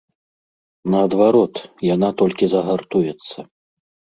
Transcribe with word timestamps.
Наадварот, 0.93 1.55
яна 1.95 2.09
толькі 2.23 2.45
загартуецца. 2.55 3.37